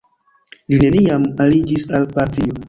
[0.73, 2.59] Li neniam aliĝis al partio.